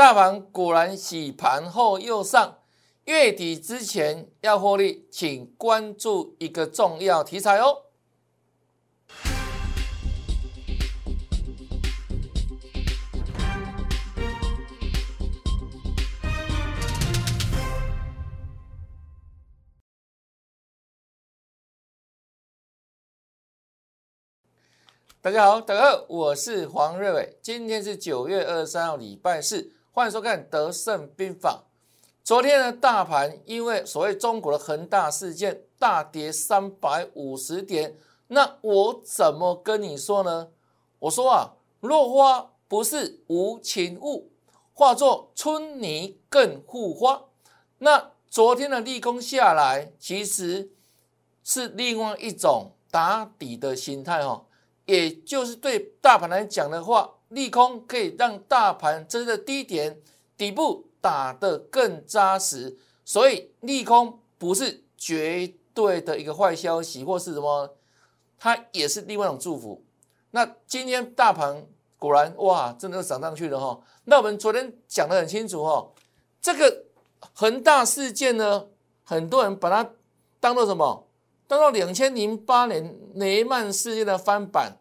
[0.00, 2.60] 大盘果然洗盘后又上，
[3.04, 7.82] 月底之前要获利，请关注一个重要题材哦。
[25.20, 27.38] 大家好，大家好，我是黄瑞伟。
[27.42, 31.64] 今天是九月二十三号，礼拜四，欢迎收看《德胜兵法》。
[32.22, 37.96] 昨天呢，大盘因为所谓中国的恒大事件大跌三百五十点，
[38.28, 40.50] 那我怎么跟你说呢？
[41.00, 44.30] 我说啊，落花不是无情物，
[44.72, 47.24] 化作春泥更护花。
[47.78, 50.70] 那昨天的利空下来，其实
[51.42, 54.46] 是另外一种打底的心态哦。
[54.86, 60.00] 也就是对大盘来讲的话，利空可以让大盘真的低点
[60.36, 67.76] 底部打得更扎实，所以利空不是绝对的一个坏消息，或是什么，
[68.38, 69.82] 它也是另外一种祝福。
[70.32, 71.66] 那今天大盘
[71.98, 73.80] 果然哇，真的涨上去了哈。
[74.04, 75.88] 那我们昨天讲得很清楚哈，
[76.42, 76.84] 这个
[77.32, 78.66] 恒大事件呢，
[79.04, 79.92] 很多人把它
[80.40, 81.06] 当做什么？
[81.46, 84.78] 当做两千零八年雷曼事件的翻版。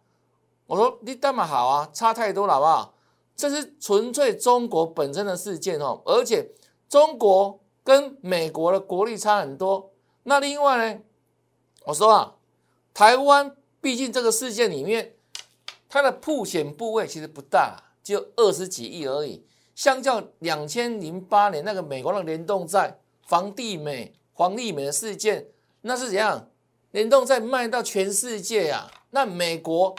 [0.70, 1.90] 我说你干嘛好啊？
[1.92, 2.94] 差太多了，好不好？
[3.36, 6.52] 这是纯粹中国本身的事件哦，而且
[6.88, 9.90] 中国跟美国的国力差很多。
[10.24, 11.02] 那另外呢，
[11.86, 12.36] 我说啊，
[12.94, 15.16] 台湾毕竟这个事件里面，
[15.90, 19.44] 它的铺险部位其实不大，就二十几亿而已。
[19.74, 25.48] 相较两千零八年那个美国的联动债、房地美、黄利美的事件，
[25.82, 26.48] 那是怎样？
[26.92, 29.96] 联动债卖到全世界呀，那美国。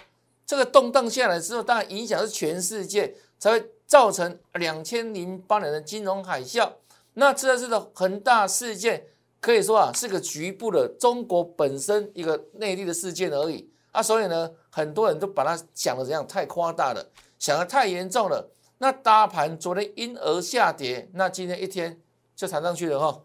[0.51, 6.73] 这个动荡下来之后，当然影响是全世界，才会造成两千零八年的金融海啸。
[7.13, 9.07] 那这次的恒大事件，
[9.41, 14.03] 可以说啊是个局部的中国本身一个内地的事件而已啊。
[14.03, 18.51] 所以呢，很多人都把它想的怎样太夸大了，想的太严重了。
[18.79, 22.03] 那大盘昨天因而下跌，那今天一天
[22.35, 23.23] 就弹上去了哈。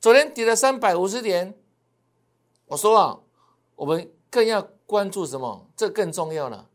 [0.00, 1.54] 昨天跌了三百五十点，
[2.66, 3.20] 我说啊，
[3.76, 4.68] 我们更要。
[4.90, 5.68] 关注什么？
[5.76, 6.68] 这更重要了。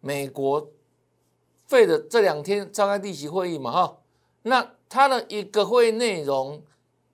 [0.00, 0.68] 美国
[1.66, 3.98] 费的这两天召开例行会议嘛，哈，
[4.42, 6.62] 那它的一个会议内容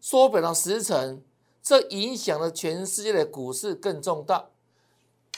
[0.00, 1.22] 缩表了时程，
[1.62, 4.46] 这影响了全世界的股市更重大。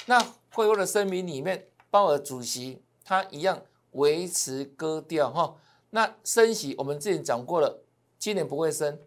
[0.06, 0.19] 那
[0.54, 3.60] 会后的声明里面，鲍尔主席他一样
[3.92, 5.54] 维持割调，哈。
[5.91, 7.82] 那升息我们之前讲过了，
[8.19, 8.98] 今年不会升。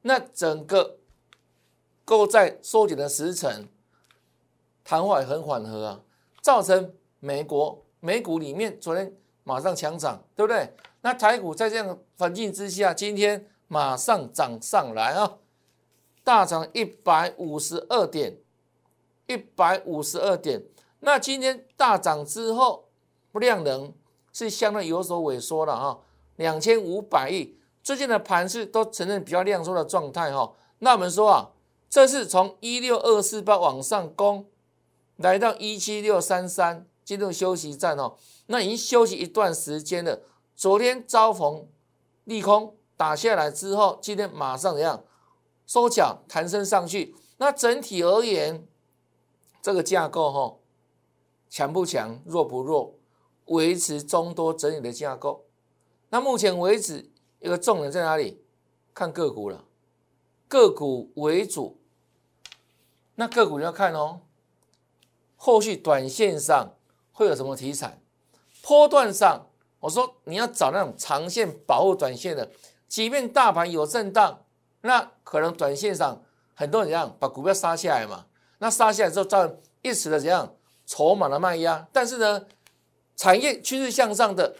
[0.00, 0.96] 那整个
[2.06, 3.68] 购债缩减的时程。
[4.88, 6.00] 谈话也很缓和啊，
[6.40, 10.72] 造成美国美股里面昨天马上强涨，对不对？
[11.02, 15.36] 那台股在这样环境之下，今天马上涨上来啊，
[16.24, 18.38] 大涨一百五十二点，
[19.26, 20.62] 一百五十二点。
[21.00, 22.88] 那今天大涨之后，
[23.32, 23.92] 量能
[24.32, 26.00] 是相对有所萎缩了哈，
[26.36, 27.58] 两千五百亿。
[27.82, 30.54] 最近的盘势都呈现比较量缩的状态哈。
[30.78, 31.50] 那我们说啊，
[31.90, 34.46] 这是从一六二四八往上攻。
[35.18, 40.20] 来到一七六三三进入休息站哦，那已经休息一段时间了。
[40.54, 41.68] 昨天遭逢
[42.24, 45.04] 利空打下来之后，今天马上怎样
[45.66, 47.14] 收脚弹升上去？
[47.38, 48.66] 那整体而言，
[49.60, 50.56] 这个架构哈
[51.48, 52.94] 强不强，弱不弱，
[53.46, 55.44] 维持中多整理的架构。
[56.10, 58.42] 那目前为止，一个重点在哪里？
[58.94, 59.64] 看个股了，
[60.46, 61.80] 个股为主。
[63.16, 64.20] 那个股要看哦。
[65.40, 66.74] 后续短线上
[67.12, 68.00] 会有什么题材？
[68.60, 69.46] 波段上，
[69.78, 72.50] 我说你要找那种长线保护短线的，
[72.88, 74.44] 即便大盘有震荡，
[74.82, 76.22] 那可能短线上
[76.54, 78.26] 很多人怎样把股票杀下来嘛？
[78.58, 80.54] 那杀下来之后造成一时的怎样
[80.84, 82.44] 筹码的卖压，但是呢，
[83.14, 84.56] 产业趋势向上的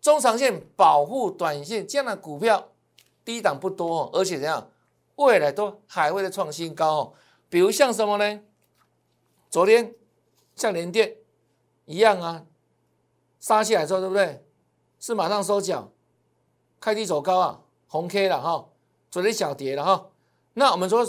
[0.00, 2.68] 中长线保护短线这样的股票
[3.22, 4.70] 低档不多，而且怎样
[5.16, 7.12] 未来都还会再创新高哦。
[7.50, 8.40] 比如像什么呢？
[9.50, 9.94] 昨天。
[10.56, 11.18] 像联电
[11.84, 12.46] 一样啊，
[13.38, 14.42] 杀起来之后，对不对？
[14.98, 15.92] 是马上收脚，
[16.80, 18.70] 开低走高啊，红 K 了哈，
[19.10, 20.10] 昨天小跌了哈。
[20.54, 21.06] 那我们说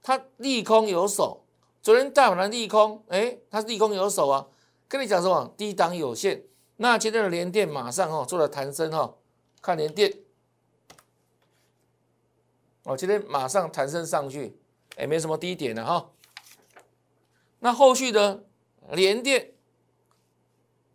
[0.00, 1.44] 它利空有手，
[1.82, 4.46] 昨天大盘的利空，哎，它利空有手啊。
[4.88, 5.52] 跟你讲什么？
[5.56, 6.44] 低档有限。
[6.76, 9.16] 那今天的联电马上哈做了弹升哈，
[9.60, 10.20] 看联电，
[12.84, 14.56] 哦，今天马上弹升上去，
[14.96, 16.10] 哎，没什么低点了哈。
[17.58, 18.44] 那后续的。
[18.92, 19.52] 连电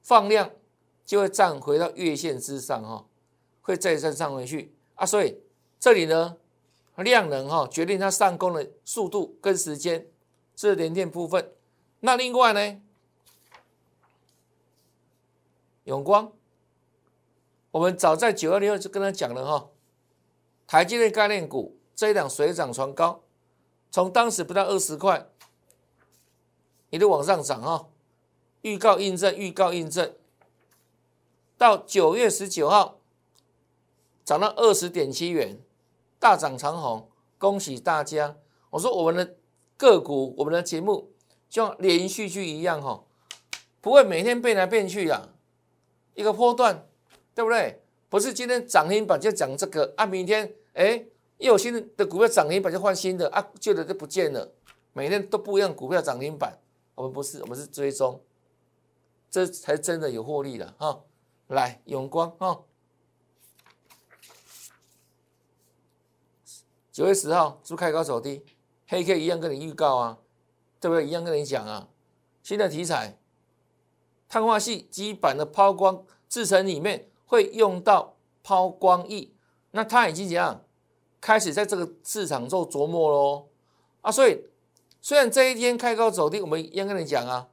[0.02, 0.52] 放量
[1.06, 3.06] 就会站回到月线之上哈，
[3.62, 5.42] 会再再上回去啊，所以
[5.80, 6.38] 这里呢，
[6.96, 10.08] 量能哈决定它上攻的速度跟时间，
[10.56, 11.52] 这是连电部分。
[12.00, 12.82] 那另外呢，
[15.84, 16.32] 永光，
[17.72, 19.70] 我们早在九二零二就跟他讲了哈，
[20.66, 23.24] 台积电概念股这一档水涨船高，
[23.90, 25.31] 从当时不到二十块，
[26.92, 27.88] 一路往上涨哈，
[28.62, 30.14] 预告印证，预告印证，
[31.58, 33.00] 到九月十九号。
[34.24, 35.60] 涨到二十点七元，
[36.20, 37.10] 大涨长虹，
[37.40, 38.38] 恭喜大家！
[38.70, 39.36] 我说我们的
[39.76, 41.12] 个股，我们的节目
[41.50, 43.04] 就像连续剧一样哈，
[43.82, 45.34] 不会每天变来变去啊，
[46.14, 46.88] 一个波段，
[47.34, 47.82] 对不对？
[48.10, 51.04] 不是今天涨停板就讲这个啊，明天哎
[51.40, 54.50] 又有新的股票涨停板就换新的啊，旧的就不见了，
[54.94, 56.58] 每天都不一样股票涨停板，
[57.02, 58.22] 我们不是，我们是追踪，
[59.28, 61.02] 这才真的有获利的哈！
[61.48, 62.62] 来永光哈。
[66.92, 68.46] 九月十号是不是开高走低？
[68.88, 70.20] 黑 K 一样跟你预告啊，
[70.80, 71.08] 对不对？
[71.08, 71.90] 一样跟你讲啊。
[72.44, 73.18] 新的题材，
[74.30, 79.32] 碳化系基板的抛光制成里面会用到抛光液，
[79.72, 80.64] 那它已经怎样
[81.20, 83.48] 开始在这个市场做琢磨喽
[84.02, 84.12] 啊？
[84.12, 84.51] 所以
[85.02, 87.50] 虽然这一天开高走低，我们一样跟你讲啊，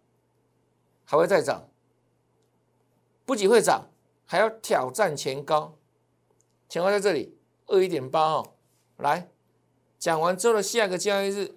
[1.05, 1.69] 还会再涨，
[3.25, 3.89] 不仅会涨，
[4.27, 5.75] 还要挑战前高，
[6.69, 7.37] 前高在这里
[7.67, 8.53] 二一点八哦。
[8.99, 9.29] 来
[9.99, 11.55] 讲完之后的下个交易日，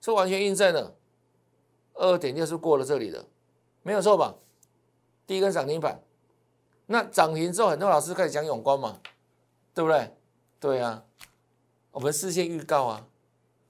[0.00, 0.94] 是完全印证了
[1.94, 3.26] 二点六是过了这里的，
[3.82, 4.36] 没有错吧？
[5.26, 6.00] 第一根涨停板，
[6.86, 9.00] 那涨停之后，很多老师开始讲永光嘛，
[9.74, 10.16] 对不对？
[10.60, 11.04] 对啊，
[11.90, 13.08] 我们事先预告啊，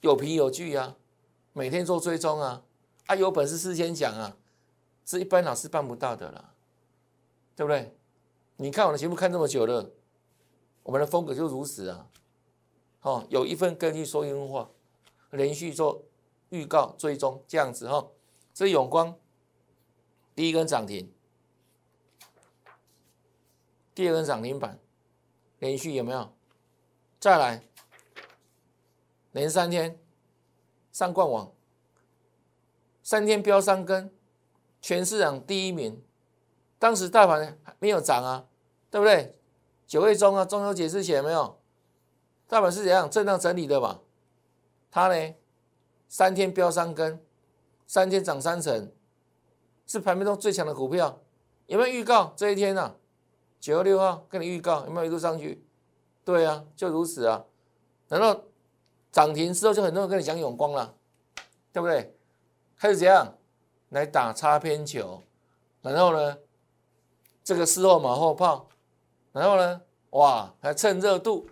[0.00, 0.96] 有凭有据啊，
[1.52, 2.62] 每天做追踪啊，
[3.06, 4.36] 啊有本事事先讲啊，
[5.04, 6.52] 是一般老师办不到的啦，
[7.54, 7.96] 对不对？
[8.56, 9.90] 你看我的节目看这么久了，
[10.82, 12.08] 我们的风格就如此啊。
[13.02, 14.70] 哦，有一份根据说明话，
[15.30, 16.02] 连续做
[16.48, 18.08] 预告追踪这样子哈。
[18.52, 19.14] 这永光
[20.34, 21.12] 第一根涨停，
[23.94, 24.80] 第二根涨停板，
[25.58, 26.32] 连续有没有？
[27.20, 27.68] 再来，
[29.36, 30.00] 连三天
[30.90, 31.52] 上冠网，
[33.02, 34.10] 三天飙三根，
[34.80, 36.02] 全市场第一名。
[36.78, 38.46] 当时大盘没有涨啊，
[38.90, 39.38] 对不对？
[39.86, 41.60] 九月中啊，中秋节之前没有。
[42.48, 44.00] 大盘是怎样震荡整理的嘛？
[44.90, 45.34] 它呢，
[46.08, 47.22] 三天飙三根，
[47.86, 48.90] 三天涨三成，
[49.86, 51.20] 是盘面中最强的股票。
[51.66, 52.96] 有没有预告这一天呢？
[53.60, 55.62] 九月六号跟你预告，有没有一路上去？
[56.24, 57.44] 对啊，就如此啊。
[58.08, 58.44] 然后
[59.16, 60.94] 涨停之后，就很多人跟你讲永光了，
[61.72, 62.14] 对不对？
[62.76, 63.38] 开始怎样
[63.88, 65.22] 来打擦边球？
[65.80, 66.36] 然后呢，
[67.42, 68.68] 这个事后马后炮，
[69.32, 69.80] 然后呢，
[70.10, 71.48] 哇，还趁热度。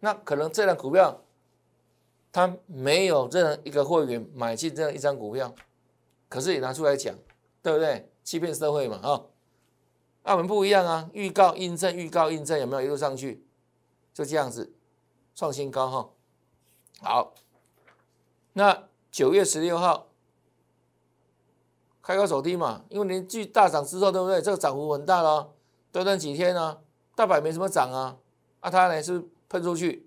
[0.00, 1.22] 那可能这张股票，
[2.30, 5.54] 他没有任何一个会员买进这样一张股票，
[6.28, 7.14] 可是也拿出来讲，
[7.62, 8.12] 对不对？
[8.22, 9.24] 欺骗社会嘛，啊！
[10.24, 13.46] 那我们不一样啊，预告印证，预告印证有没有一路上去？
[14.12, 14.74] 就这样子，
[15.34, 16.10] 创新高哈。
[17.00, 17.34] 好，
[18.52, 20.08] 那九月十六号
[22.02, 24.40] 开高走低嘛，因为连续大涨之后，对不对？
[24.40, 25.52] 这个涨幅很大了，
[25.90, 26.80] 短短几天呢，
[27.14, 28.16] 大盘没什么涨啊，
[28.60, 29.28] 啊，它呢是。
[29.50, 30.06] 喷出去，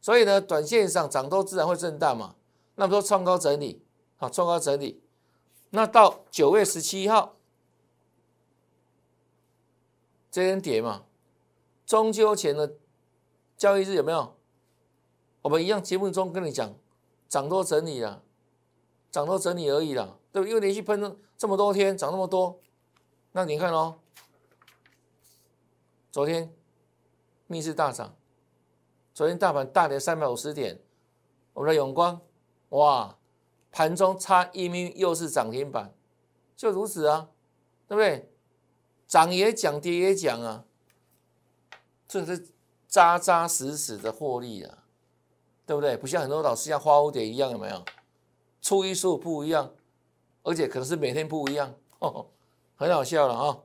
[0.00, 2.36] 所以呢，短线上涨多自然会震荡嘛。
[2.76, 3.84] 那么说创高整理，
[4.16, 5.02] 好，创高整理。
[5.68, 7.36] 那到九月十七号，
[10.30, 11.04] 这天跌嘛，
[11.84, 12.78] 中秋前的
[13.58, 14.37] 交易日有没有？
[15.48, 16.74] 我们一样节目中跟你讲，
[17.26, 18.22] 涨多整理了，
[19.10, 20.46] 涨多整理而已啦，对不？
[20.46, 22.60] 因为连续喷了这么多天，涨那么多，
[23.32, 23.98] 那你看哦，
[26.12, 26.52] 昨天
[27.46, 28.14] 逆势大涨。
[29.14, 30.82] 昨天大盘大跌三百五十点，
[31.54, 32.20] 我们的永光，
[32.68, 33.16] 哇，
[33.72, 35.94] 盘中差一米又是涨停板，
[36.54, 37.30] 就如此啊，
[37.86, 38.30] 对不对？
[39.06, 40.66] 涨也讲，跌也讲啊，
[42.06, 42.48] 这是
[42.86, 44.84] 扎扎实实的获利啊，
[45.68, 45.98] 对不对？
[45.98, 47.84] 不像很多老师像花蝴蝶一样，有没有？
[48.62, 49.70] 初一十五不一样，
[50.42, 51.74] 而且可能是每天不一样，
[52.74, 53.58] 很好笑了啊，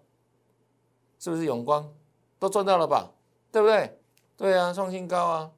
[1.17, 1.89] 是不是永光
[2.37, 3.09] 都赚到了吧？
[3.53, 3.97] 对不对？
[4.35, 5.51] 对啊，创新高啊！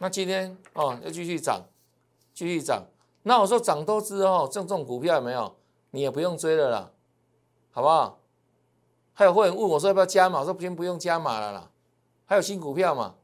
[0.00, 1.62] 那今天哦，要继续涨，
[2.34, 2.84] 继续涨。
[3.22, 5.54] 那我说涨多之后，像这种股票有没有？
[5.92, 6.90] 你也不用追了啦，
[7.70, 8.18] 好不好？
[9.12, 11.70] 还有会员问我说要不要加码，我说先不用加码了啦。
[12.24, 13.14] 还有新股票嘛？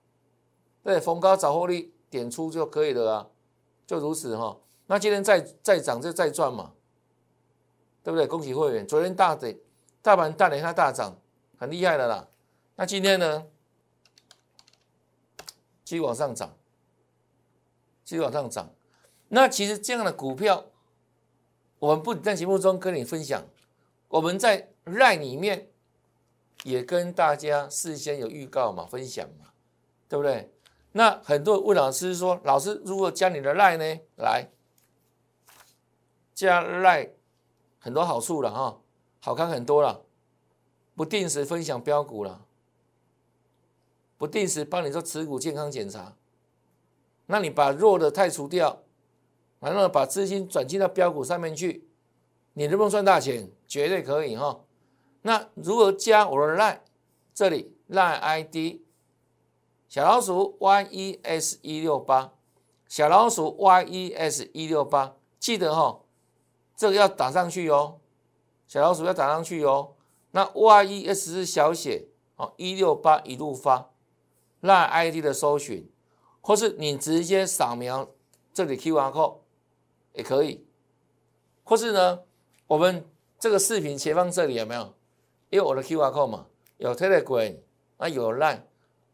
[0.85, 3.29] 对，逢高找获利点出就可以了啊，
[3.87, 4.59] 就如此哈。
[4.87, 6.73] 那今天再再涨就再赚嘛，
[8.03, 8.27] 对不对？
[8.27, 9.59] 恭喜会员，昨天大跌，
[10.01, 11.21] 大盘大跌它大涨，
[11.59, 12.29] 很厉害的啦。
[12.77, 13.47] 那今天呢，
[15.85, 16.57] 继续往上涨，
[18.05, 18.73] 继续往上涨。
[19.29, 20.65] 那其实这样的股票，
[21.79, 23.47] 我们不在节目中跟你分享，
[24.09, 25.69] 我们在 LINE 里面
[26.63, 29.51] 也跟大家事先有预告嘛，分享嘛，
[30.09, 30.51] 对不对？
[30.99, 34.01] 那很多人问老师说，老师如果加你的 LINE 呢？
[34.17, 34.51] 来
[36.35, 37.11] 加 LINE
[37.79, 38.81] 很多好处了哈，
[39.21, 40.03] 好看很多了，
[40.97, 42.45] 不定时分享标股了，
[44.17, 46.17] 不定时帮你做持股健康检查，
[47.27, 48.83] 那你把弱的太除掉。
[49.61, 51.87] 然后把资金转进到标股上面去，
[52.55, 53.49] 你能不能赚大钱？
[53.69, 54.65] 绝对可以哈。
[55.23, 56.81] 那如何加我的 line？
[57.33, 58.81] 这里 line ID
[59.89, 62.33] 小老鼠 yes 一六八，
[62.87, 66.01] 小老鼠 yes 一六八，记得哈，
[66.77, 67.99] 这个要打上去哦。
[68.67, 69.95] 小老鼠要打上去哦。
[70.33, 73.91] 那 yes 是小写哦，一六八一路发
[74.61, 75.91] line ID 的搜寻，
[76.43, 78.11] 或是你直接扫描
[78.53, 79.39] 这里 QR code。
[80.15, 80.67] 也可以，
[81.63, 82.21] 或是呢，
[82.67, 84.93] 我们这个视频前方这里有没有？
[85.49, 86.47] 因为我的 Q R code 嘛，
[86.79, 87.57] 有 Telegram
[87.99, 88.63] 啊，有 Line，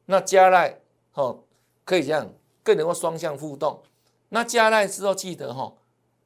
[0.07, 0.77] 那加 Line
[1.15, 1.45] 哦，
[1.85, 2.33] 可以这样，
[2.63, 3.83] 更能够双向互动。
[4.29, 5.73] 那加来之后记得哈，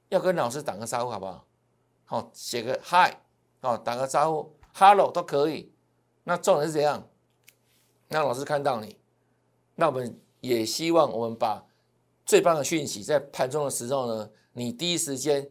[0.08, 1.44] 要跟老师打个招呼，好不好？
[2.04, 3.14] 好，写个 Hi，
[3.60, 5.72] 哦，打个招呼，Hello 都可以。
[6.24, 7.08] 那重点是怎样？
[8.08, 8.96] 让老师看到你。
[9.74, 11.64] 那我们也希望我们把
[12.24, 14.30] 最棒的讯息在盘中的时候呢。
[14.54, 15.48] 你第一时间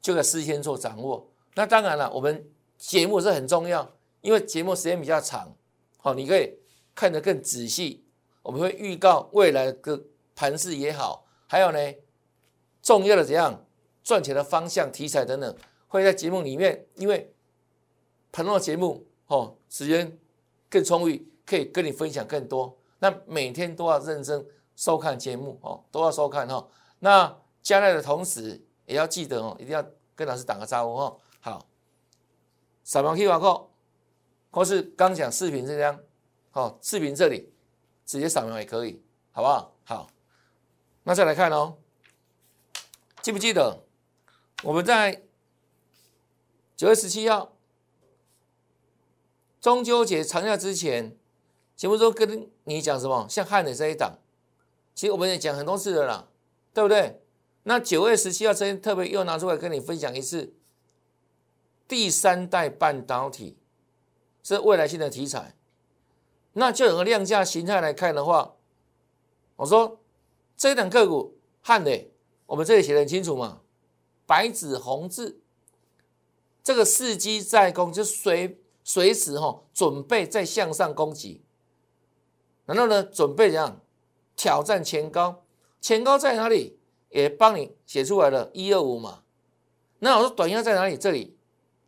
[0.00, 3.86] 就在事先做掌握，那当然了，我们节目是很重要，
[4.22, 5.54] 因为节目时间比较长，
[5.98, 6.58] 好，你可以
[6.96, 8.04] 看得更仔细。
[8.42, 10.02] 我们会预告未来的
[10.34, 11.78] 盘势也好，还有呢，
[12.82, 13.64] 重要的怎样
[14.02, 17.32] 赚钱的方向、题材等等，会在节目里面，因为
[18.32, 20.18] 盘中的节目哦，时间
[20.68, 22.76] 更充裕，可以跟你分享更多。
[22.98, 26.66] 那每天都要认真收看节目哦，都要收看哈。
[26.98, 27.36] 那。
[27.66, 29.84] 加来的同时，也要记得哦，一定要
[30.14, 31.20] 跟老师打个招呼哦。
[31.40, 31.66] 好，
[32.84, 33.66] 扫描 Q R code，
[34.52, 35.98] 或是刚讲视频这张，
[36.56, 37.52] 好，视频这里
[38.06, 39.76] 直接扫描也可以，好不好？
[39.84, 40.10] 好，
[41.02, 41.76] 那再来看哦，
[43.20, 43.84] 记不记得
[44.62, 45.22] 我们在
[46.74, 47.52] 九月十七号
[49.60, 51.14] 中秋节长假之前，
[51.76, 53.26] 节目中跟你讲什么？
[53.28, 54.18] 像汉磊这一档，
[54.94, 56.26] 其实我们也讲很多次的啦，
[56.72, 57.20] 对不对？
[57.64, 60.54] 那九月十七号这天特别又拿出来跟你分享一次，
[61.86, 63.58] 第三代半导体
[64.42, 65.54] 是未来性的题材。
[66.58, 68.54] 那就有个量价形态来看的话，
[69.56, 70.00] 我说
[70.56, 72.10] 这一档个股汉磊，
[72.46, 73.60] 我们这里写的很清楚嘛，
[74.24, 75.38] 白纸红字，
[76.62, 81.42] 这个伺机在攻，就随随时哈准备再向上攻击，
[82.64, 83.82] 然后呢准备怎样
[84.34, 85.44] 挑战前高？
[85.82, 86.78] 前高在哪里？
[87.10, 89.22] 也帮你写出来了，一二五嘛。
[89.98, 90.96] 那我说短压在哪里？
[90.96, 91.36] 这里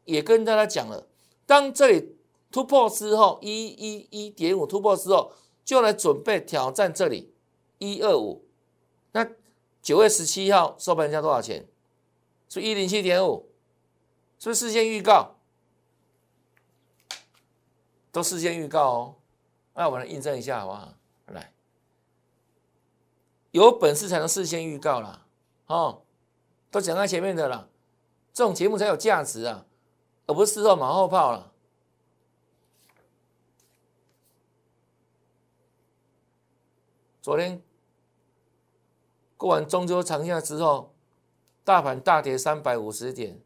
[0.05, 1.07] 也跟大家讲了，
[1.47, 2.18] 当这里
[2.51, 5.33] 突破之后，一一一点五突破之后，
[5.65, 7.35] 就来准备挑战这里
[7.79, 8.45] 一二五。
[9.13, 9.29] 那
[9.83, 11.67] 九月十七号收盘价多少钱？
[12.49, 13.51] 是一零七点五，
[14.39, 15.35] 是不是事先预告？
[18.11, 19.15] 都事先预告哦。
[19.75, 20.95] 那我们来印证一下，好不好？
[21.27, 21.53] 来。
[23.51, 25.27] 有本事才能事先预告啦，
[25.67, 26.03] 哦，
[26.71, 27.69] 都讲在前面的啦，
[28.33, 29.67] 这种节目才有价值啊，
[30.27, 31.53] 而不是事后马后炮了。
[37.29, 37.63] 昨天
[39.37, 40.95] 过完中秋长假之后，
[41.63, 43.39] 大盘大跌三百五十点，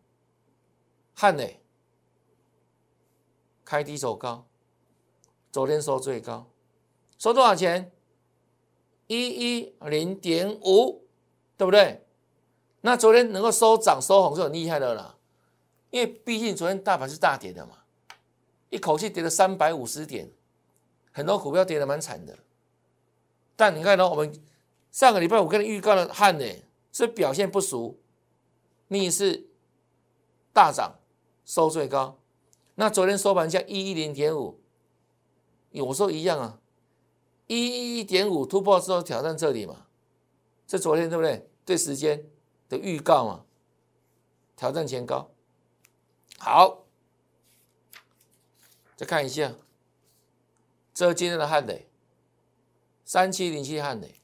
[1.12, 1.60] 汉磊
[3.64, 4.46] 开低走高，
[5.50, 6.48] 昨天收最高，
[7.18, 7.90] 收多少钱？
[9.08, 11.04] 一一零点五，
[11.56, 12.06] 对不对？
[12.82, 15.18] 那昨天能够收涨收红就很厉害的啦，
[15.90, 17.78] 因为毕竟昨天大盘是大跌的嘛，
[18.70, 20.30] 一口气跌了三百五十点，
[21.10, 22.38] 很多股票跌的蛮惨的。
[23.56, 24.32] 但你看到我们
[24.90, 26.44] 上个礼拜五跟你预告的汉呢，
[26.92, 28.00] 是表现不俗，
[28.88, 29.48] 逆势
[30.52, 30.98] 大涨
[31.44, 32.18] 收最高。
[32.74, 34.60] 那昨天收盘价一一零点五，
[35.72, 36.58] 我说一样啊。
[37.48, 39.86] 一一一点五突破之后挑战这里嘛？
[40.66, 41.50] 这昨天对不对？
[41.66, 42.24] 对时间
[42.68, 43.44] 的预告嘛？
[44.56, 45.30] 挑战前高。
[46.38, 46.86] 好，
[48.96, 49.52] 再看一下，
[50.94, 51.86] 这今天的汉磊，
[53.04, 54.20] 三七零七汉磊，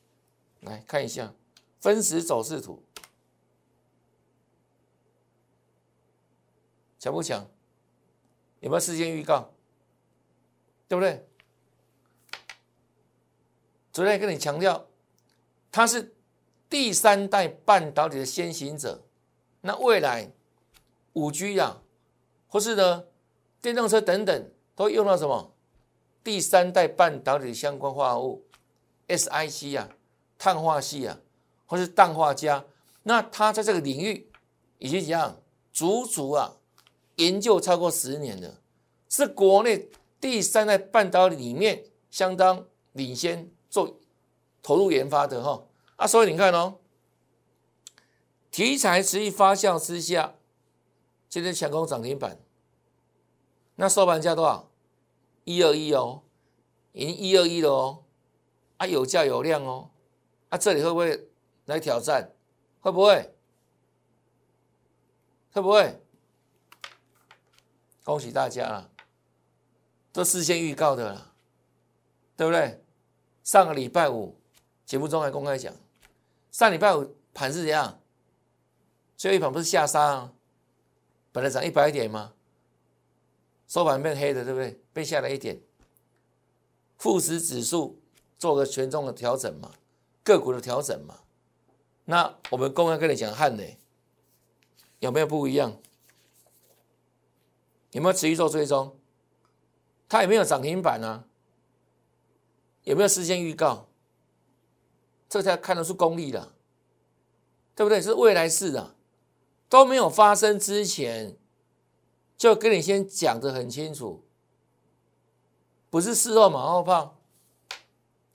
[0.60, 1.34] 来看一下
[1.80, 2.82] 分时走势图，
[6.98, 7.48] 强不强？
[8.60, 9.52] 有没有事先预告？
[10.88, 11.28] 对不对？
[13.92, 14.88] 昨天跟你强调，
[15.70, 16.14] 它是
[16.68, 19.04] 第三代半导体的先行者。
[19.60, 20.32] 那未来
[21.12, 21.82] 五 G 啊，
[22.48, 23.04] 或是呢
[23.60, 25.54] 电动车等等，都用到什么
[26.24, 28.47] 第三代半导体相关化合物
[29.08, 29.88] SiC 啊、
[30.38, 31.18] 碳化系啊，
[31.66, 32.64] 或是氮化镓。
[33.02, 34.30] 那它在这个领域
[34.78, 35.40] 已经怎样，
[35.72, 36.56] 足足啊
[37.16, 38.60] 研究超过十年了，
[39.08, 39.88] 是国内
[40.20, 43.98] 第三代半导体里面相当领先做
[44.62, 45.64] 投入研发的哈。
[45.96, 46.78] 啊，所以你看哦。
[48.50, 50.34] 题材持续发酵之下，
[51.28, 52.40] 今天强攻涨停板，
[53.76, 54.68] 那收盘价多少？
[55.44, 56.22] 一二一哦，
[56.92, 58.04] 已经一二一了哦，
[58.78, 59.90] 啊有价有量哦，
[60.48, 61.28] 啊这里会不会
[61.66, 62.32] 来挑战？
[62.80, 63.34] 会不会？
[65.52, 66.00] 会不会？
[68.04, 68.90] 恭喜大家了，
[70.12, 71.34] 都事先预告的了，
[72.36, 72.82] 对不对？
[73.44, 74.40] 上个礼拜五
[74.86, 75.74] 节目中还公开讲，
[76.50, 78.00] 上礼拜五盘是怎样？
[79.16, 80.32] 最后一盘不是下杀啊？
[81.32, 82.32] 本来涨一百点吗？
[83.66, 84.80] 收盘变黑的，对不对？
[84.92, 85.60] 被下了一点。
[86.96, 88.00] 富时指数
[88.38, 89.72] 做个权重的调整嘛，
[90.24, 91.16] 个股的调整嘛。
[92.04, 93.76] 那我们公开跟你讲汉磊
[95.00, 95.76] 有没有不一样？
[97.90, 98.96] 有没有持续做追踪？
[100.08, 101.24] 它有没有涨停板呢？
[102.84, 103.88] 有没有事先预告？
[105.28, 106.52] 这才看得出功力的，
[107.74, 108.00] 对不对？
[108.00, 108.94] 是未来式的。
[109.68, 111.36] 都没有发生之前，
[112.38, 114.24] 就跟你先讲的很清楚，
[115.90, 117.17] 不是事后马后炮，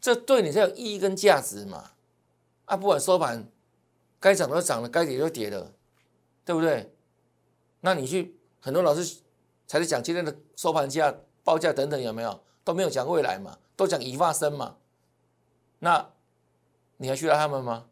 [0.03, 1.91] 这对你才有意义跟价值嘛？
[2.65, 3.49] 啊，不管收盘
[4.19, 5.71] 该涨都涨了，该跌就跌了，
[6.43, 6.93] 对不对？
[7.79, 9.19] 那你去很多老师
[9.65, 13.57] 才是讲今天的收盘价、报价等等，有没有都没有讲未来嘛？
[13.77, 14.75] 都讲已发生嘛？
[15.79, 16.09] 那
[16.97, 17.85] 你还需要他们吗？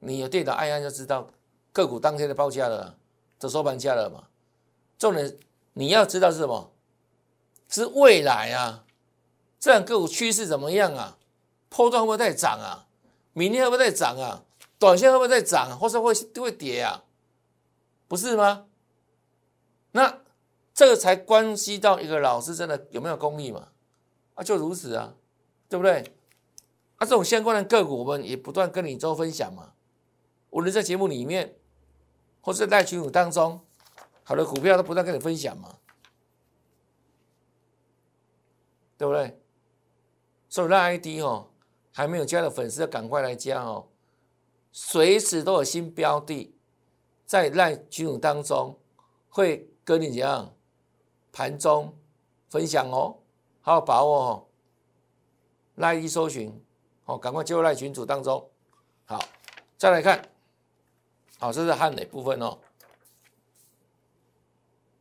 [0.00, 1.30] 你有电脑按按就知道。
[1.72, 2.98] 个股当天的报价了，
[3.38, 4.26] 这收盘价了嘛？
[4.98, 5.38] 重点
[5.74, 6.72] 你要知道是什么？
[7.68, 8.84] 是未来啊，
[9.60, 11.18] 这样个股趋势怎么样啊？
[11.68, 12.86] 破段会不会再涨啊？
[13.32, 14.44] 明天会不会再涨啊？
[14.78, 17.04] 短线会不会再涨，或者会会跌啊？
[18.08, 18.66] 不是吗？
[19.92, 20.20] 那
[20.74, 23.68] 这个才关系到一个老师真的有没有功力嘛？
[24.34, 25.14] 啊，就如此啊，
[25.68, 26.12] 对不对？
[26.96, 29.72] 啊，这种相关的个股，我们也不断跟你做分享嘛。
[30.50, 31.56] 无论在节目里面。
[32.42, 33.60] 或者在群组当中，
[34.22, 35.78] 好的股票都不断跟你分享嘛，
[38.96, 39.40] 对不对？
[40.48, 41.48] 所以让 ID 哦，
[41.96, 43.88] 还没有加的粉丝要赶快来加哦，
[44.70, 46.54] 随时都有新标的
[47.24, 48.78] 在赖群组当中
[49.30, 50.54] 会跟你怎样
[51.32, 51.96] 盘中
[52.50, 53.16] 分享哦，
[53.62, 54.46] 好好把握哦。
[55.76, 56.62] 赖一搜寻
[57.06, 58.46] 哦，赶快进入赖群组当中。
[59.06, 59.18] 好，
[59.78, 60.22] 再来看。
[61.38, 62.58] 好，这是汉磊部分哦。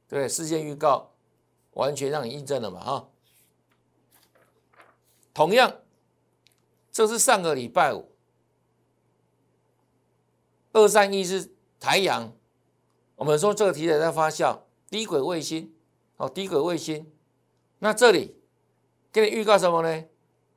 [0.08, 1.12] 对，事先预告，
[1.74, 2.80] 完全让你印证了嘛？
[2.80, 3.10] 哈。
[5.34, 5.74] 同样，
[6.96, 8.10] 这是上个礼拜五，
[10.72, 12.32] 二三一是台阳，
[13.18, 15.76] 我们说这个题材在发酵，低轨卫星，
[16.16, 17.12] 哦，低轨卫星。
[17.80, 18.38] 那这里
[19.12, 20.06] 给你预告什么呢？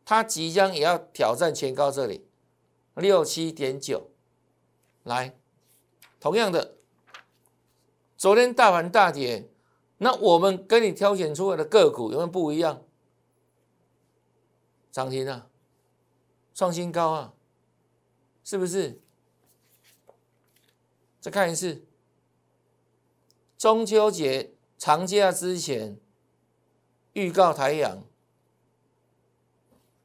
[0.05, 2.29] 它即将也要挑战前高这里
[2.95, 4.13] 六七点九，
[5.03, 5.37] 来。
[6.21, 6.77] 同样的，
[8.17, 9.51] 昨天大盘大跌，
[9.97, 12.85] 那我们跟你挑选出来的个股有没有不一样？
[14.93, 15.48] 涨停啊，
[16.59, 17.33] 创新高啊，
[18.43, 19.01] 是不是？
[21.21, 21.87] 再看一次，
[23.57, 26.01] 中秋节长假之前
[27.13, 28.03] 预告台阳，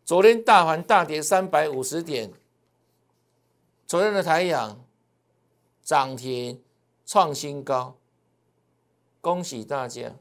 [0.05, 2.31] 昨天大盘大跌三百五十点，
[3.87, 4.79] 昨天的台阳。
[5.81, 6.63] 涨停
[7.05, 7.97] 创新高，
[9.19, 10.15] 恭喜大家！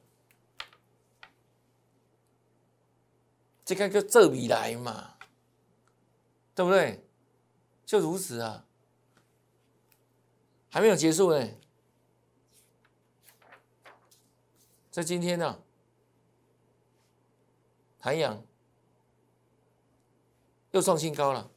[3.64, 5.11] 这个就这笔来嘛，
[6.54, 7.06] 对不对？
[7.84, 8.66] 就如此啊，
[10.70, 11.48] 还没有结束呢。
[14.90, 15.62] 在今天呢，
[17.98, 18.42] 太阳
[20.70, 21.50] 又创新高了。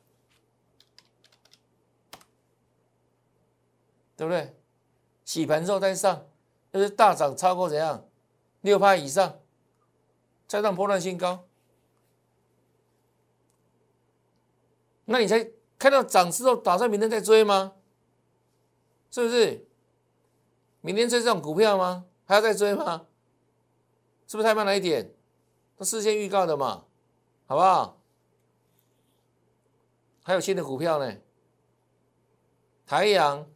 [4.17, 4.55] 对不对？
[5.25, 6.25] 洗盘之后再上，
[6.71, 8.07] 那是大涨超过怎样？
[8.61, 9.41] 六趴以上，
[10.47, 11.44] 再上波段新高。
[15.05, 17.73] 那你才看到涨之后，打算明天再追吗？
[19.11, 19.67] 是不是？
[20.81, 22.05] 明天追这种股票吗？
[22.25, 23.07] 还要再追吗？
[24.27, 25.13] 是不是太慢了一点？
[25.77, 26.85] 都事先预告的嘛，
[27.45, 28.01] 好不好？
[30.23, 31.17] 还有新的股票呢，
[32.87, 33.47] 台阳、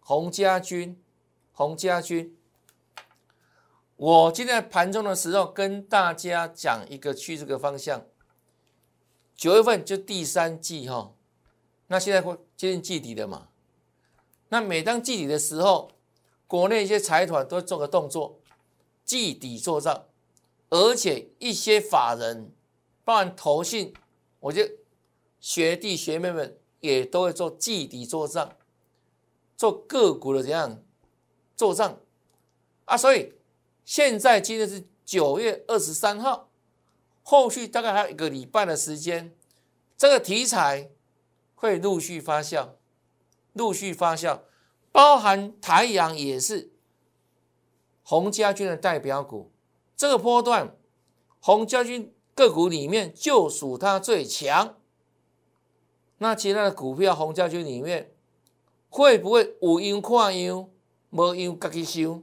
[0.00, 1.02] 洪家军、
[1.52, 2.36] 洪家军。
[3.96, 8.06] 我今天盘中的时候跟大家讲一个趋势的方向，
[9.36, 11.12] 九月份就第三季哈，
[11.88, 13.48] 那现在会接近季底的嘛？
[14.48, 15.90] 那每当季底的时候，
[16.46, 18.38] 国内一些财团都会做个动作，
[19.04, 20.04] 季底做账，
[20.70, 22.52] 而且一些法人，
[23.04, 23.94] 包含投信，
[24.40, 24.62] 我就
[25.40, 28.56] 学弟学妹们也都会做季底做账，
[29.56, 30.82] 做个股的怎样
[31.56, 31.98] 做账
[32.84, 32.96] 啊？
[32.96, 33.32] 所以
[33.84, 36.48] 现在今天是九月二十三号，
[37.22, 39.34] 后续大概还有一个礼拜的时间，
[39.96, 40.90] 这个题材
[41.54, 42.70] 会陆续发酵。
[43.52, 44.40] 陆续发酵，
[44.90, 46.72] 包含台阳也是
[48.02, 49.52] 洪家军的代表股。
[49.94, 50.76] 这个波段，
[51.38, 54.76] 洪家军个股里面就属它最强。
[56.16, 58.14] 那其他的股票，洪家军里面
[58.88, 60.70] 会不会有样看样，
[61.10, 62.22] 无样自己收？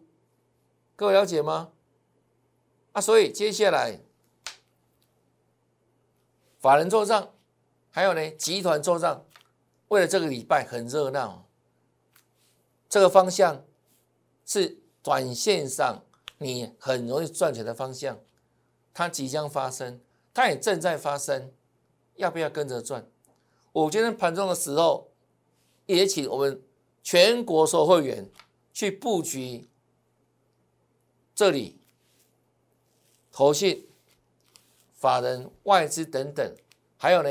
[0.96, 1.72] 各位了解吗？
[2.94, 4.00] 啊，所以接下来
[6.60, 7.34] 法人做账，
[7.90, 9.26] 还有呢集团做账。
[9.88, 11.48] 为了这个礼拜很热闹，
[12.88, 13.66] 这个方向
[14.46, 16.04] 是短线上
[16.38, 18.20] 你很容易赚钱的方向，
[18.94, 20.00] 它即将发生，
[20.32, 21.52] 它也正在发生，
[22.16, 23.10] 要不要跟着赚？
[23.72, 25.10] 我今天盘中的时候，
[25.88, 26.62] 也请我们
[27.02, 28.30] 全国所有会员
[28.72, 29.68] 去布局
[31.34, 31.80] 这里，
[33.32, 33.89] 投信、
[35.00, 36.56] 法人、外资等等，
[36.98, 37.30] 还有呢。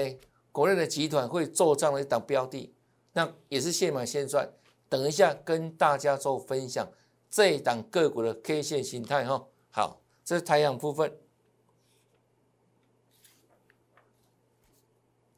[0.51, 2.75] 国内的集团会做这样的一档标的，
[3.13, 4.51] 那也是现买现赚。
[4.89, 6.91] 等一下跟大家做分享
[7.31, 9.47] 这一档个股的 K 线形态哈。
[9.71, 11.17] 好，这是太阳部分。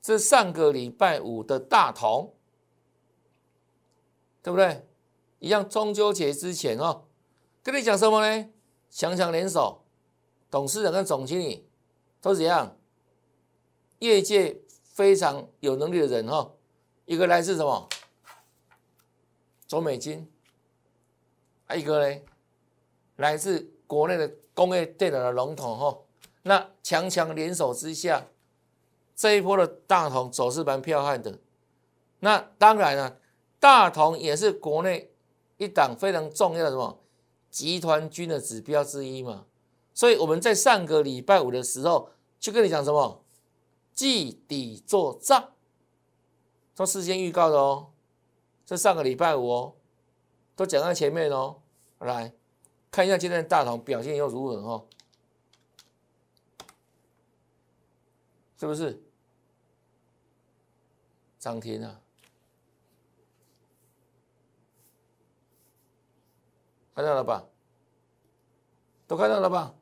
[0.01, 2.35] 这上个礼拜五的大同，
[4.41, 4.87] 对不对？
[5.41, 7.05] 一样中秋节之前哦，
[7.63, 8.49] 跟你讲什么呢？
[8.89, 9.85] 强强联手，
[10.51, 11.69] 董事长跟总经理
[12.21, 12.77] 都怎样？
[13.99, 14.61] 业界。
[14.93, 16.53] 非常有能力的人哈，
[17.07, 17.89] 一个来自什么？
[19.67, 20.31] 中美金，
[21.65, 22.21] 还一个呢，
[23.17, 25.99] 来自国内的工业电脑的龙头哈。
[26.43, 28.27] 那强强联手之下，
[29.17, 31.39] 这一波的大同走势蛮彪悍的。
[32.19, 33.17] 那当然了，
[33.59, 35.15] 大同也是国内
[35.57, 37.01] 一档非常重要的什么
[37.49, 39.47] 集团军的指标之一嘛。
[40.01, 43.23] 所以我们在上个礼拜五的时候就跟你讲什么？
[43.93, 45.53] 记底做账，
[46.75, 47.91] 都事先预告的哦。
[48.65, 49.75] 这上个礼拜五哦，
[50.57, 51.61] 都讲在前面哦。
[51.99, 52.33] 来
[52.91, 54.87] 看一下今天的大同表现又如何哦？
[58.57, 59.03] 是不是
[61.39, 62.01] 涨停啊？
[66.95, 67.45] 看到了吧？
[69.07, 69.75] 都看到了吧？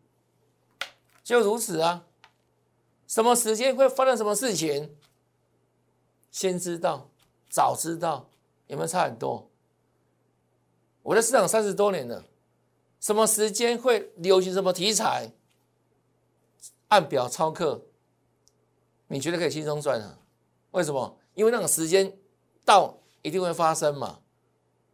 [1.28, 2.06] 就如此啊。
[3.06, 4.96] 什么时间会发生什么事情？
[6.30, 7.10] 先知道，
[7.50, 8.30] 早知道，
[8.66, 9.50] 有没有差很多？
[11.02, 12.24] 我在市场三十多年了，
[12.98, 15.32] 什么时间会流行什么题材？
[16.88, 17.82] 按表操课，
[19.08, 20.20] 你觉得可以轻松赚啊？
[20.70, 21.18] 为什么？
[21.34, 22.16] 因为那个时间
[22.64, 24.20] 到一定会发生嘛，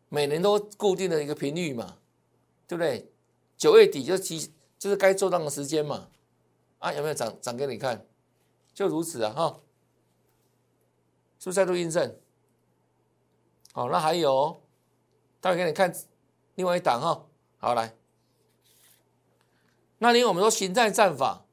[0.09, 1.99] 每年都固定的一个频率嘛，
[2.67, 3.09] 对不对？
[3.57, 6.09] 九月底就即就是该做账的时间嘛。
[6.79, 8.07] 啊，有没有涨涨给你看？
[8.75, 9.61] 就如此啊，哈，
[11.39, 12.19] 是不是再度印证？
[13.73, 14.61] 好，那还有，
[15.41, 15.95] 待会给你看
[16.57, 17.25] 另外一档哈。
[17.59, 17.95] 好，来，
[19.99, 21.47] 那因为我们说形态战法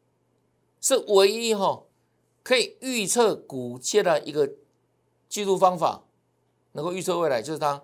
[0.79, 1.83] 是唯一哈
[2.41, 4.51] 可以预测股价的一个
[5.29, 6.03] 记录方法，
[6.71, 7.83] 能够预测未来就是它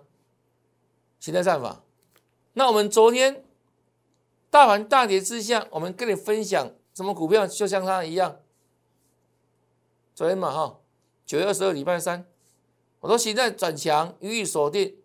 [1.20, 1.84] 形态战法。
[2.54, 3.44] 那我们昨天
[4.50, 6.74] 大盘大跌之下，我们跟你分享。
[6.98, 8.40] 什么股票就像它一样？
[10.16, 10.80] 昨天嘛哈，
[11.24, 12.26] 九月二十二礼拜三，
[12.98, 14.98] 我说现在转强，予以锁定。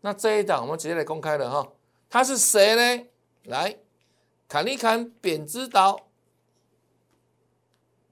[0.00, 1.72] 那这一档我们直接来公开了哈，
[2.10, 3.06] 它是谁呢？
[3.44, 3.78] 来
[4.48, 6.08] 砍一砍扁之岛，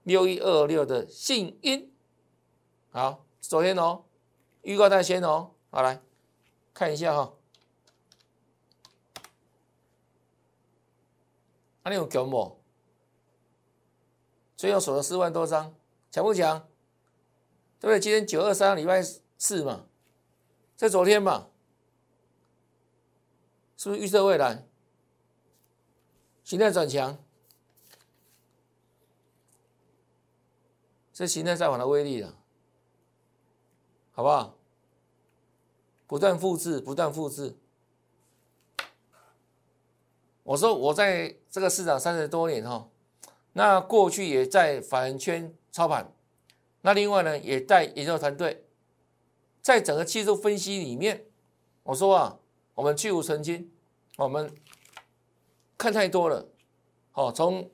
[0.04, 1.92] 六一二六的信音。
[2.92, 4.04] 好，昨天哦，
[4.62, 6.00] 预告在先哦，好来
[6.72, 7.32] 看一下哈。
[11.82, 12.60] 那你有强不？
[14.56, 15.74] 最后锁了四万多张，
[16.10, 16.66] 强不强？
[17.78, 18.00] 对不对？
[18.00, 19.02] 今天九二三礼拜
[19.36, 19.86] 四嘛，
[20.74, 21.48] 在昨天嘛，
[23.76, 24.66] 是不是预测未来？
[26.42, 27.22] 形态转强，
[31.12, 32.34] 这形态再往的威力了。
[34.12, 34.56] 好不好？
[36.06, 37.58] 不断复制，不断复制。
[40.44, 42.88] 我说我在这个市场三十多年哈，
[43.58, 46.12] 那过去也在法人圈操盘，
[46.82, 48.66] 那另外呢也带研究团队，
[49.62, 51.24] 在整个技术分析里面，
[51.84, 52.38] 我说啊，
[52.74, 53.72] 我们去无存金，
[54.18, 54.54] 我们
[55.78, 56.50] 看太多了，
[57.14, 57.70] 哦，从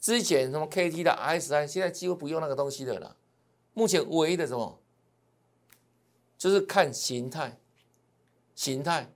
[0.00, 3.14] 之前什么 KT 的 S I，现在几乎不用那个东西的了，
[3.74, 4.80] 目前唯一的什么，
[6.38, 7.58] 就是看形态，
[8.54, 9.12] 形态，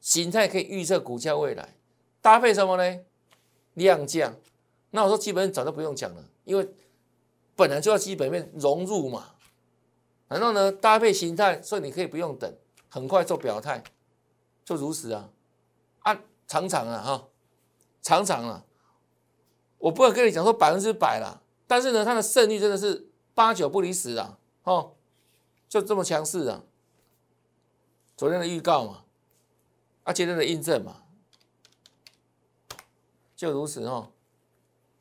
[0.00, 1.76] 形态可以预测股价未来。
[2.20, 3.00] 搭配什么呢？
[3.74, 4.34] 量价。
[4.90, 6.68] 那我说基本面早就不用讲了，因为
[7.54, 9.34] 本来就要基本面融入嘛。
[10.28, 12.54] 然后呢，搭配形态，所以你可以不用等，
[12.88, 13.82] 很快做表态，
[14.64, 15.30] 就如此啊。
[16.00, 17.28] 啊，常常啊哈，
[18.02, 18.64] 常常啊，
[19.78, 24.94] 我不会跟你讲说百分之百啦，但是呢，它的胜率真的是八九不离十啊，哦，
[25.68, 26.62] 就这么强势啊。
[28.16, 29.04] 昨天的预告嘛，
[30.04, 31.02] 啊，今天的印证嘛。
[33.36, 34.10] 就如此哦，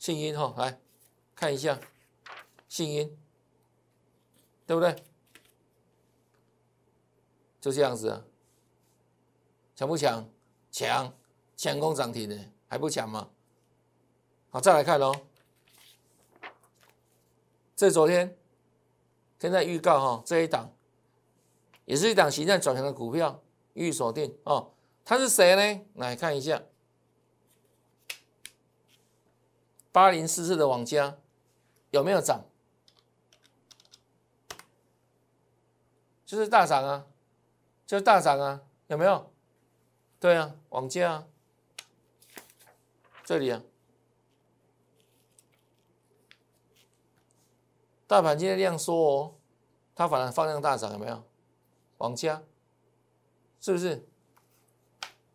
[0.07, 0.79] 信音哈，来
[1.35, 1.77] 看一下
[2.69, 3.19] 信音，
[4.65, 4.95] 对不对？
[7.59, 8.23] 就这样子啊，
[9.75, 10.29] 强不强？
[10.71, 11.13] 强，
[11.57, 12.39] 强攻涨停的
[12.69, 13.29] 还不强吗？
[14.49, 15.13] 好，再来看喽，
[17.75, 18.37] 这昨天
[19.39, 20.73] 现在预告哈，这一档
[21.83, 23.43] 也是一档形态转强的股票，
[23.73, 24.71] 预锁定哦，
[25.03, 25.85] 它是谁呢？
[25.95, 26.63] 来看一下。
[29.97, 31.17] 八零四四的网家
[31.89, 32.45] 有没有涨？
[36.23, 37.07] 就是大涨啊，
[37.87, 39.33] 就是大涨啊，有没有？
[40.19, 41.27] 对啊，网家啊，
[43.25, 43.63] 这里啊，
[48.05, 49.35] 大盘今天量缩哦，
[49.95, 51.23] 它反而放量大涨，有没有？
[51.97, 52.43] 网家
[53.59, 54.07] 是不是？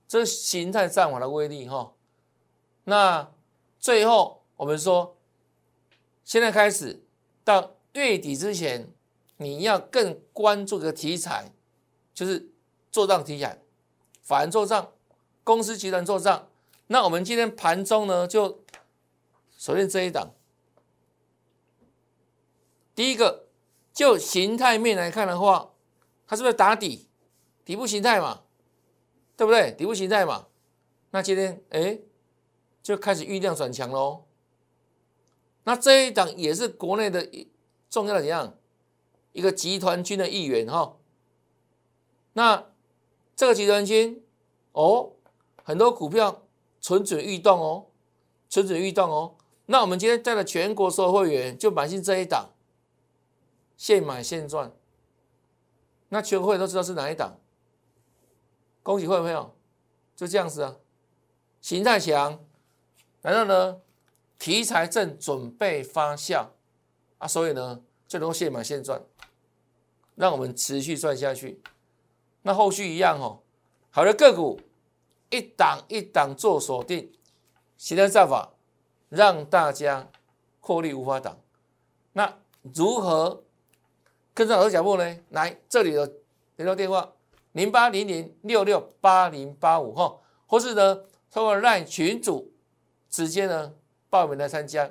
[0.07, 1.95] 这形态战法的威力哈，
[2.85, 3.29] 那
[3.81, 4.41] 最后。
[4.63, 5.17] 我们说，
[6.23, 7.03] 现在开始
[7.43, 8.89] 到月底之前，
[9.39, 11.53] 你要更关注的题材，
[12.15, 12.49] 就是
[12.93, 13.61] 做账题材，
[14.23, 14.93] 法人做账，
[15.43, 16.49] 公司集团做账。
[16.87, 18.63] 那我们今天盘中呢，就
[19.59, 20.33] 首先这一档，
[22.95, 23.49] 第一个
[23.93, 25.73] 就形态面来看的话，
[26.25, 27.09] 它是不是打底？
[27.65, 28.43] 底部形态嘛，
[29.37, 29.73] 对不对？
[29.73, 30.47] 底部形态嘛，
[31.11, 31.99] 那今天哎
[32.81, 34.27] 就开始预量转强喽。
[35.65, 37.49] 那这一档也是国内的一
[37.89, 38.59] 重要的怎样
[39.33, 40.97] 一个集团军的一员哈。
[42.33, 42.67] 那
[43.37, 44.25] 这个集团军
[44.73, 45.13] 哦，
[45.63, 46.43] 很多股票
[46.81, 47.87] 蠢蠢欲动哦，
[48.49, 49.37] 蠢蠢欲动哦。
[49.67, 52.51] 那我们今天带了全国所有会员就买进这一档，
[53.77, 54.73] 现买现赚。
[56.09, 57.39] 那全会都知道是哪一档，
[58.83, 59.55] 恭喜会员朋友，
[60.17, 60.77] 就这样子啊，
[61.61, 62.45] 形态强，
[63.23, 63.81] 然后呢？
[64.43, 66.49] 题材正准备发酵
[67.19, 69.01] 啊，所以呢，就能够现买现赚，
[70.17, 71.63] 让我们持续赚下去。
[72.43, 73.45] 那后续一样哦，
[73.91, 74.61] 好的个股
[75.31, 77.13] 一档一档做锁定，
[77.77, 78.55] 形态战法
[79.09, 80.11] 让大家
[80.59, 81.39] 获利无法挡。
[82.15, 82.41] 那
[82.75, 83.45] 如何
[84.35, 85.19] 跟上老师脚步呢？
[85.29, 86.15] 来这里的
[86.57, 87.13] 联络电话
[87.53, 92.53] 零八零零六六八零八五哈，或是呢通过让群主
[93.09, 93.75] 直接呢。
[94.13, 94.91] 报名来参加，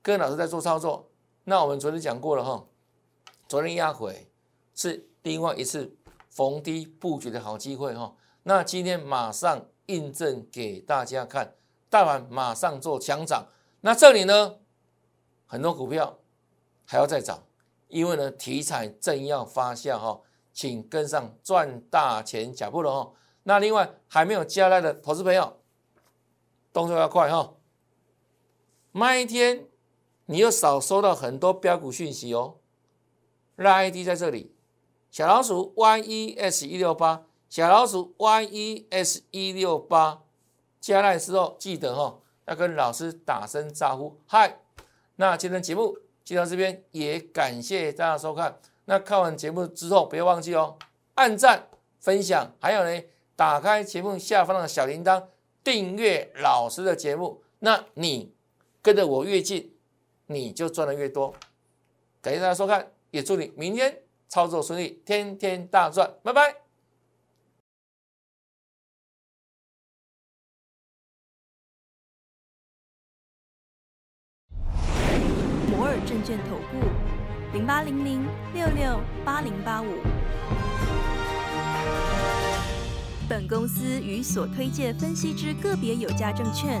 [0.00, 1.10] 跟老师在做操作。
[1.42, 2.66] 那我们昨天讲过了哈，
[3.48, 4.30] 昨天压回
[4.76, 5.96] 是另外一次
[6.28, 8.14] 逢低布局的好机会哈。
[8.44, 11.56] 那今天马上印证给大家看，
[11.88, 13.48] 大盘马上做强涨。
[13.80, 14.58] 那这里呢，
[15.46, 16.20] 很多股票
[16.86, 17.42] 还要再涨，
[17.88, 20.20] 因为呢题材正要发酵哈，
[20.52, 23.10] 请跟上赚大钱脚步了哈。
[23.42, 25.56] 那另外还没有加来的投资朋友，
[26.72, 27.54] 动作要快哈。
[28.92, 29.66] 那一天，
[30.26, 32.56] 你又少收到很多标股讯息哦。
[33.54, 34.52] 拉 ID 在这里，
[35.10, 40.22] 小老鼠 YES 一六八，小老鼠 YES 一六八，
[40.80, 44.58] 加来之后记得哈，要跟老师打声招呼，嗨。
[45.16, 48.58] 那今天节目就到这边，也感谢大家收看。
[48.86, 50.76] 那看完节目之后，不要忘记哦，
[51.14, 51.68] 按赞、
[52.00, 53.02] 分享，还有呢，
[53.36, 55.26] 打开节目下方的小铃铛，
[55.62, 57.42] 订阅老师的节目。
[57.60, 58.34] 那你。
[58.82, 59.72] 跟着我越近，
[60.26, 61.34] 你就赚的越多。
[62.22, 66.56] 感谢大家收看，也祝你明天操作顺利，天天大赚，拜拜。
[75.70, 76.86] 摩尔证券投顾。
[77.52, 79.86] 零八零零六六八零八五。
[83.28, 86.80] 本公司与所推介分析之个别有价证券